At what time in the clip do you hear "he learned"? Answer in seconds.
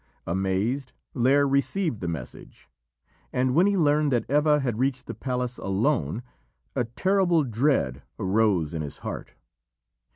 3.67-4.11